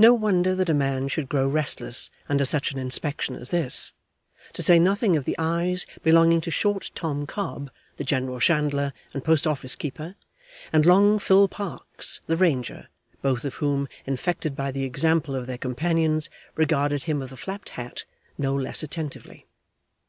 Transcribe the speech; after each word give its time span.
No 0.00 0.14
wonder 0.14 0.52
that 0.56 0.68
a 0.68 0.74
man 0.74 1.06
should 1.06 1.28
grow 1.28 1.46
restless 1.46 2.10
under 2.28 2.44
such 2.44 2.72
an 2.72 2.78
inspection 2.80 3.36
as 3.36 3.50
this, 3.50 3.92
to 4.52 4.62
say 4.64 4.80
nothing 4.80 5.16
of 5.16 5.26
the 5.26 5.36
eyes 5.38 5.86
belonging 6.02 6.40
to 6.40 6.50
short 6.50 6.90
Tom 6.96 7.24
Cobb 7.24 7.70
the 7.96 8.02
general 8.02 8.40
chandler 8.40 8.92
and 9.12 9.22
post 9.22 9.46
office 9.46 9.76
keeper, 9.76 10.16
and 10.72 10.84
long 10.84 11.20
Phil 11.20 11.46
Parkes 11.46 12.20
the 12.26 12.36
ranger, 12.36 12.88
both 13.22 13.44
of 13.44 13.54
whom, 13.54 13.86
infected 14.06 14.56
by 14.56 14.72
the 14.72 14.82
example 14.82 15.36
of 15.36 15.46
their 15.46 15.56
companions, 15.58 16.28
regarded 16.56 17.04
him 17.04 17.22
of 17.22 17.30
the 17.30 17.36
flapped 17.36 17.68
hat 17.78 18.02
no 18.36 18.56
less 18.56 18.82
attentively. 18.82 19.46